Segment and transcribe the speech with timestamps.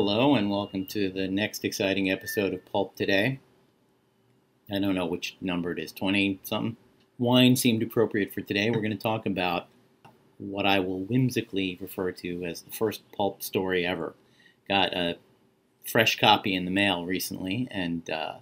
[0.00, 3.40] Hello, and welcome to the next exciting episode of Pulp Today.
[4.72, 6.76] I don't know which number it is, 20 something.
[7.18, 8.70] Wine seemed appropriate for today.
[8.70, 9.66] We're going to talk about
[10.38, 14.14] what I will whimsically refer to as the first pulp story ever.
[14.68, 15.16] Got a
[15.84, 18.34] fresh copy in the mail recently and uh,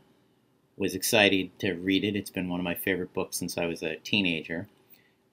[0.77, 2.17] was excited to read it.
[2.17, 4.69] It's been one of my favorite books since I was a teenager.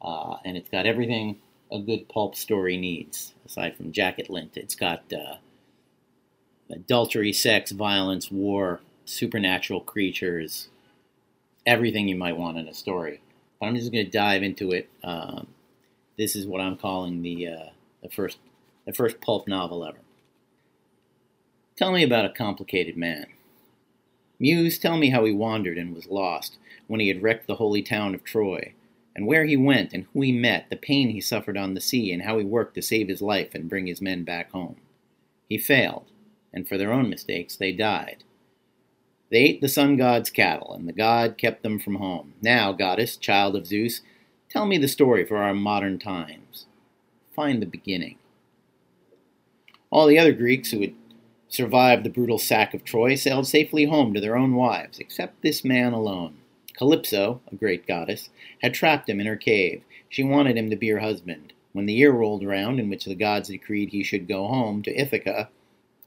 [0.01, 4.55] Uh, and it's got everything a good pulp story needs, aside from jacket lint.
[4.55, 5.35] It's got uh,
[6.73, 10.69] adultery, sex, violence, war, supernatural creatures,
[11.65, 13.21] everything you might want in a story.
[13.59, 14.89] But I'm just going to dive into it.
[15.03, 15.47] Um,
[16.17, 17.69] this is what I'm calling the uh,
[18.01, 18.37] the first
[18.85, 19.97] the first pulp novel ever.
[21.75, 23.27] Tell me about a complicated man.
[24.39, 27.81] Muse, tell me how he wandered and was lost when he had wrecked the holy
[27.81, 28.73] town of Troy,
[29.15, 32.11] and where he went and who he met, the pain he suffered on the sea,
[32.11, 34.75] and how he worked to save his life and bring his men back home.
[35.47, 36.05] He failed,
[36.53, 38.23] and for their own mistakes they died.
[39.31, 42.33] They ate the sun god's cattle, and the god kept them from home.
[42.41, 44.01] Now, goddess, child of Zeus,
[44.49, 46.67] tell me the story for our modern times.
[47.35, 48.17] Find the beginning.
[49.89, 50.93] All the other Greeks who had
[51.47, 55.63] survived the brutal sack of Troy sailed safely home to their own wives, except this
[55.63, 56.37] man alone.
[56.75, 58.29] Calypso, a great goddess,
[58.61, 59.83] had trapped him in her cave.
[60.09, 61.53] She wanted him to be her husband.
[61.71, 64.99] When the year rolled around in which the gods decreed he should go home to
[64.99, 65.49] Ithaca,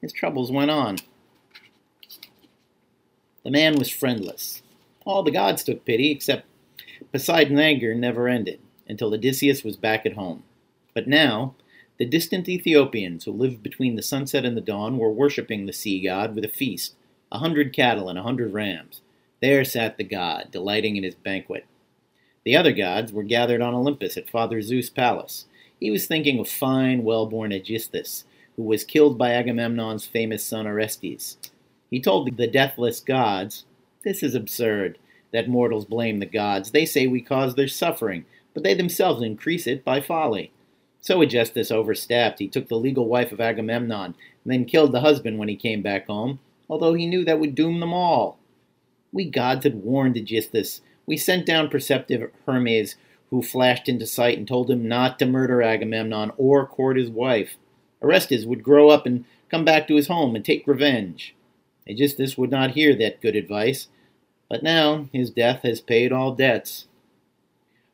[0.00, 0.97] his troubles went on.
[3.44, 4.62] The man was friendless.
[5.05, 6.47] All the gods took pity, except
[7.12, 10.42] Poseidon's anger never ended, until Odysseus was back at home.
[10.94, 11.55] But now,
[11.98, 16.00] the distant Ethiopians who lived between the sunset and the dawn were worshipping the sea
[16.00, 16.94] god with a feast,
[17.30, 19.00] a hundred cattle and a hundred rams.
[19.41, 21.67] There sat the god, delighting in his banquet.
[22.44, 25.47] The other gods were gathered on Olympus at Father Zeus' palace.
[25.78, 28.24] He was thinking of fine, well born Aegisthus,
[28.56, 31.36] who was killed by Agamemnon's famous son Orestes.
[31.90, 33.64] He told the deathless gods,
[34.02, 34.98] This is absurd,
[35.33, 36.70] that mortals blame the gods.
[36.70, 38.24] They say we cause their suffering,
[38.55, 40.52] but they themselves increase it by folly.
[41.00, 42.39] So Aegisthus overstepped.
[42.39, 44.14] He took the legal wife of Agamemnon,
[44.45, 47.55] and then killed the husband when he came back home, although he knew that would
[47.55, 48.39] doom them all.
[49.12, 50.80] We gods had warned Aegisthus.
[51.06, 52.96] We sent down perceptive Hermes,
[53.30, 57.56] who flashed into sight and told him not to murder Agamemnon or court his wife.
[58.02, 61.34] Orestes would grow up and come back to his home and take revenge.
[61.89, 63.89] Aegisthus would not hear that good advice,
[64.48, 66.86] but now his death has paid all debts.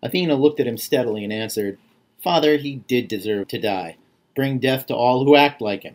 [0.03, 1.79] Athena looked at him steadily and answered,
[2.23, 3.97] Father, he did deserve to die.
[4.35, 5.95] Bring death to all who act like him.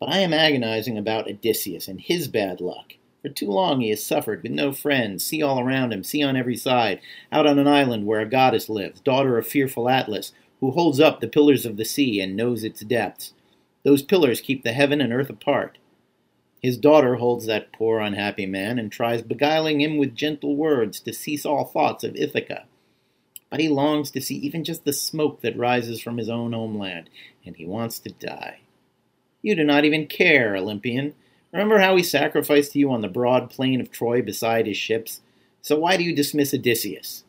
[0.00, 2.94] But I am agonizing about Odysseus and his bad luck.
[3.22, 6.36] For too long he has suffered with no friends, sea all around him, sea on
[6.36, 7.00] every side,
[7.30, 10.32] out on an island where a goddess lives, daughter of fearful Atlas,
[10.62, 13.34] who holds up the pillars of the sea and knows its depths.
[13.82, 15.76] Those pillars keep the heaven and earth apart.
[16.62, 21.12] His daughter holds that poor unhappy man and tries beguiling him with gentle words to
[21.12, 22.66] cease all thoughts of Ithaca.
[23.50, 27.10] But he longs to see even just the smoke that rises from his own homeland,
[27.44, 28.60] and he wants to die.
[29.42, 31.14] You do not even care, Olympian.
[31.52, 35.22] Remember how he sacrificed to you on the broad plain of Troy beside his ships?
[35.60, 37.24] So why do you dismiss Odysseus?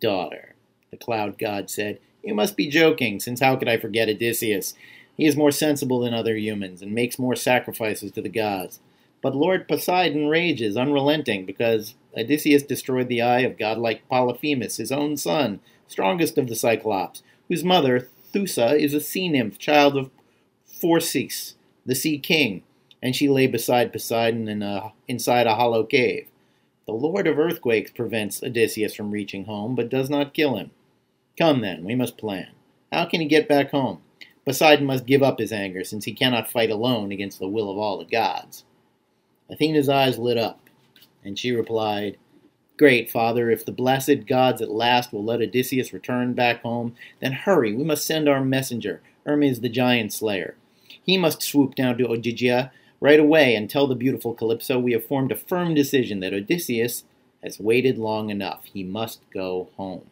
[0.00, 0.56] Daughter,
[0.90, 4.74] the cloud god said, you must be joking, since how could I forget Odysseus?
[5.16, 8.80] He is more sensible than other humans and makes more sacrifices to the gods.
[9.22, 15.16] But Lord Poseidon rages, unrelenting, because Odysseus destroyed the eye of godlike Polyphemus, his own
[15.16, 20.10] son, strongest of the Cyclops, whose mother, Thoosa, is a sea nymph, child of
[20.68, 21.54] Phorcys,
[21.86, 22.62] the sea king,
[23.02, 26.28] and she lay beside Poseidon in a, inside a hollow cave.
[26.86, 30.70] The Lord of Earthquakes prevents Odysseus from reaching home, but does not kill him.
[31.38, 32.48] Come then, we must plan.
[32.90, 34.00] How can he get back home?
[34.46, 37.76] Poseidon must give up his anger, since he cannot fight alone against the will of
[37.76, 38.64] all the gods.
[39.50, 40.70] Athena's eyes lit up,
[41.22, 42.16] and she replied,
[42.78, 47.32] Great, Father, if the blessed gods at last will let Odysseus return back home, then
[47.32, 50.56] hurry, we must send our messenger, Hermes the giant slayer.
[51.02, 55.04] He must swoop down to Ogygia right away and tell the beautiful Calypso we have
[55.04, 57.04] formed a firm decision that Odysseus
[57.42, 58.64] has waited long enough.
[58.64, 60.06] He must go home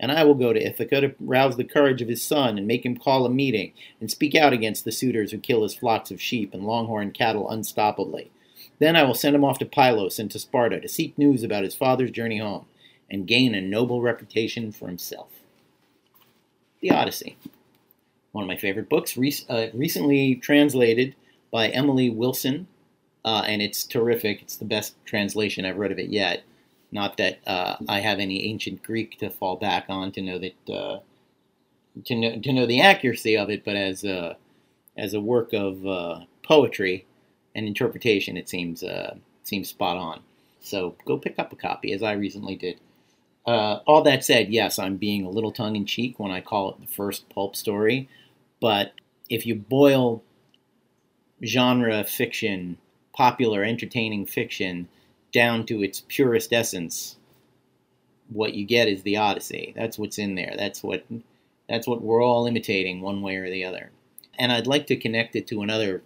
[0.00, 2.86] and I will go to Ithaca to rouse the courage of his son and make
[2.86, 6.22] him call a meeting and speak out against the suitors who kill his flocks of
[6.22, 8.30] sheep and longhorn cattle unstoppably.
[8.78, 11.64] Then I will send him off to Pylos and to Sparta to seek news about
[11.64, 12.64] his father's journey home
[13.10, 15.28] and gain a noble reputation for himself.
[16.80, 17.36] The Odyssey,
[18.32, 21.14] one of my favorite books, uh, recently translated
[21.50, 22.68] by Emily Wilson,
[23.22, 24.40] uh, and it's terrific.
[24.40, 26.42] It's the best translation I've read of it yet.
[26.92, 30.74] Not that uh, I have any ancient Greek to fall back on to know that
[30.74, 30.98] uh,
[32.04, 34.36] to know to know the accuracy of it, but as a
[34.96, 37.06] as a work of uh, poetry
[37.54, 39.14] and interpretation, it seems uh,
[39.44, 40.20] seems spot on.
[40.60, 42.80] So go pick up a copy, as I recently did.
[43.46, 46.72] Uh, all that said, yes, I'm being a little tongue in cheek when I call
[46.72, 48.08] it the first pulp story,
[48.60, 48.92] but
[49.30, 50.22] if you boil
[51.42, 52.76] genre fiction,
[53.14, 54.88] popular entertaining fiction,
[55.32, 57.16] down to its purest essence,
[58.28, 59.72] what you get is the Odyssey.
[59.76, 60.54] That's what's in there.
[60.56, 61.04] That's what
[61.68, 63.90] that's what we're all imitating one way or the other.
[64.38, 66.02] And I'd like to connect it to another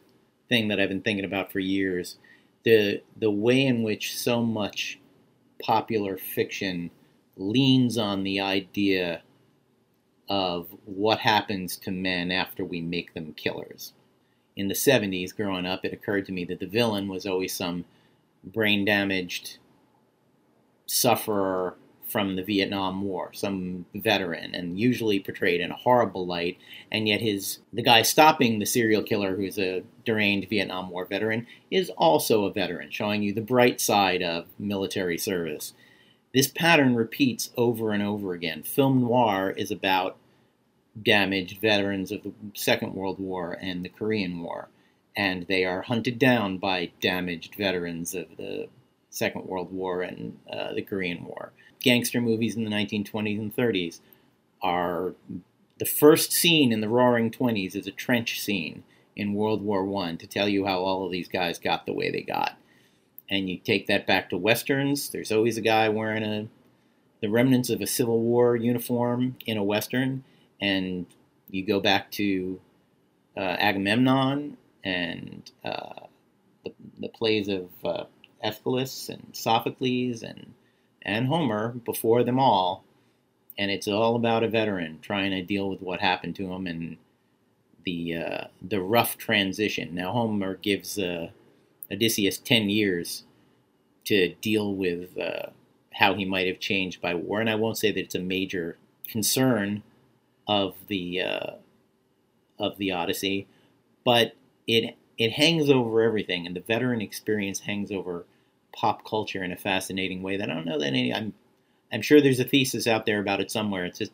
[0.49, 2.17] thing that I've been thinking about for years.
[2.65, 4.99] The the way in which so much
[5.61, 6.91] popular fiction
[7.37, 9.23] leans on the idea
[10.29, 13.93] of what happens to men after we make them killers.
[14.57, 17.85] In the 70s, growing up, it occurred to me that the villain was always some
[18.45, 19.59] brain damaged
[20.87, 21.77] sufferer
[22.09, 26.59] from the Vietnam War, some veteran, and usually portrayed in a horrible light.
[26.93, 31.47] And yet, his the guy stopping the serial killer, who's a deranged Vietnam War veteran,
[31.71, 35.73] is also a veteran, showing you the bright side of military service.
[36.33, 38.63] This pattern repeats over and over again.
[38.63, 40.17] Film noir is about
[41.01, 44.69] damaged veterans of the Second World War and the Korean War,
[45.17, 48.69] and they are hunted down by damaged veterans of the
[49.11, 51.53] Second World War and uh, the Korean War.
[51.81, 54.01] Gangster movies in the 1920s and 30s
[54.63, 55.15] are
[55.79, 58.83] the first scene in the Roaring Twenties is a trench scene
[59.17, 62.11] in World War One to tell you how all of these guys got the way
[62.11, 62.57] they got.
[63.29, 65.09] And you take that back to westerns.
[65.09, 66.49] There's always a guy wearing a
[67.21, 70.25] the remnants of a Civil War uniform in a western,
[70.61, 71.07] and
[71.51, 72.61] you go back to
[73.35, 76.07] uh, Agamemnon and uh,
[76.65, 78.05] the, the, plays of uh,
[78.43, 80.53] Aeschylus and Sophocles and
[81.03, 82.85] and Homer before them all,
[83.59, 86.99] and it's all about a veteran trying to deal with what happened to him and
[87.85, 89.95] the uh, the rough transition.
[89.95, 91.31] Now Homer gives uh,
[91.91, 93.25] Odysseus ten years
[94.05, 95.47] to deal with uh,
[95.95, 98.77] how he might have changed by war, and I won't say that it's a major
[99.09, 99.83] concern
[100.47, 101.51] of the uh,
[102.59, 103.47] of the Odyssey,
[104.05, 104.35] but
[104.67, 108.27] it it hangs over everything, and the veteran experience hangs over
[108.75, 111.13] pop culture in a fascinating way that I don't know that any.
[111.13, 111.33] I'm
[111.93, 113.85] I'm sure there's a thesis out there about it somewhere.
[113.85, 114.13] It's just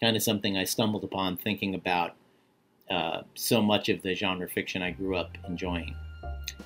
[0.00, 2.14] kind of something I stumbled upon thinking about
[2.90, 5.96] uh, so much of the genre fiction I grew up enjoying.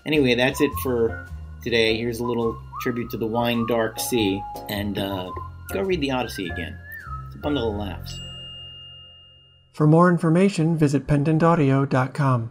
[0.04, 1.26] Anyway, that's it for
[1.62, 1.96] today.
[1.96, 5.30] Here's a little tribute to the wine dark sea, and uh,
[5.72, 6.78] go read the Odyssey again.
[7.26, 8.20] It's a bundle of laughs.
[9.72, 12.50] For more information, visit pendantaudio.com.